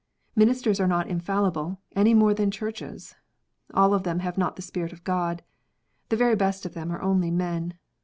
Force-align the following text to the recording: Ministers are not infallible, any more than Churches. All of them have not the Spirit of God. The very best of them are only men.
Ministers 0.35 0.79
are 0.79 0.87
not 0.87 1.07
infallible, 1.09 1.79
any 1.95 2.15
more 2.15 2.33
than 2.33 2.49
Churches. 2.49 3.13
All 3.71 3.93
of 3.93 4.01
them 4.01 4.17
have 4.17 4.35
not 4.35 4.55
the 4.55 4.63
Spirit 4.63 4.91
of 4.93 5.03
God. 5.03 5.43
The 6.09 6.17
very 6.17 6.35
best 6.35 6.65
of 6.65 6.73
them 6.73 6.89
are 6.91 7.03
only 7.03 7.29
men. 7.29 7.75